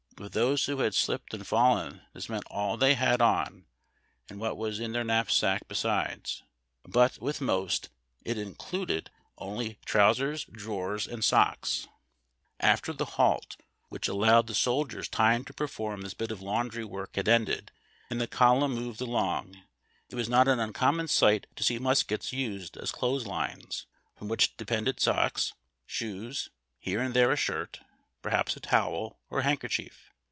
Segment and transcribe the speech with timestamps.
[0.17, 3.65] With those who had slijiped and fallen this meant all they had on
[4.29, 6.43] and what was in their knapsack besides,
[6.87, 7.89] but with most
[8.23, 9.09] it included
[9.39, 11.87] only trousers, drawers, and socks.
[12.59, 13.57] After the halt
[13.91, 17.71] w'hicli allowed the soldiers time to perform this bit of laundry work had ended,
[18.07, 19.63] and the column moved along,
[20.09, 24.55] it was not an uncommon sight to see muskets used as clothes lines, from which
[24.55, 25.53] depended socks,
[25.87, 27.79] shoes, here and there a shirt,
[28.21, 30.09] perhaps a towel or handkerchief.